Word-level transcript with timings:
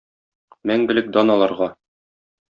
Мәңгелек 0.71 1.11
дан 1.17 1.33
аларга! 1.33 1.67